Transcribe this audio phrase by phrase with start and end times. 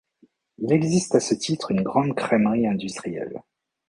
[0.57, 3.43] Il existe à ce titre une grande crèmerie industrielle.